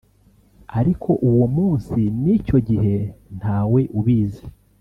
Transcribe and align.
Ariko 0.79 1.09
uwo 1.29 1.45
munsi 1.55 1.99
n’icyo 2.21 2.57
gihe 2.67 2.97
nta 3.39 3.59
we 3.71 3.81
ubizi 3.99 4.45